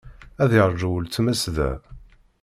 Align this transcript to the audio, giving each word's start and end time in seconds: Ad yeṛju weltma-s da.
Ad 0.43 0.51
yeṛju 0.57 0.89
weltma-s 0.91 1.43
da. 1.55 1.71